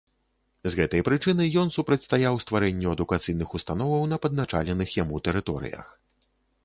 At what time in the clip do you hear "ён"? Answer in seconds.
1.63-1.67